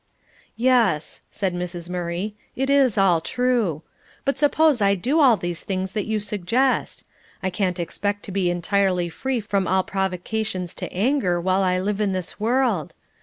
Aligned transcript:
"Yes," 0.57 1.21
said 1.29 1.53
Mrs. 1.53 1.87
Murray, 1.87 2.33
"it 2.55 2.71
is 2.71 2.97
all 2.97 3.21
true. 3.21 3.83
But 4.25 4.35
suppose 4.39 4.81
I 4.81 4.95
do 4.95 5.19
all 5.19 5.37
these 5.37 5.63
things 5.63 5.91
that 5.93 6.07
you 6.07 6.19
suggest. 6.19 7.03
I 7.43 7.51
can't 7.51 7.79
expect 7.79 8.23
to 8.23 8.31
be 8.31 8.49
entirely 8.49 9.09
free 9.09 9.39
from 9.39 9.67
all 9.67 9.83
provocations 9.83 10.73
to 10.77 10.91
anger 10.91 11.39
while 11.39 11.61
I 11.61 11.77
live 11.77 12.01
in 12.01 12.13
this 12.13 12.39
world. 12.39 12.95